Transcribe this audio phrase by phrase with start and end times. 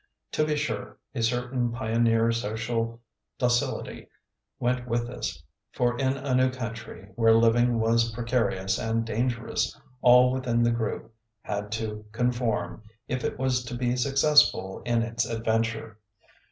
[0.31, 3.01] To be sure, a certain pioneer social
[3.39, 4.09] docil ity
[4.59, 5.43] went with this,
[5.73, 10.71] for in a new coun try, where living was precarious and dangerous, all within the
[10.71, 15.99] group had to conform if it was to be successful in its adventure.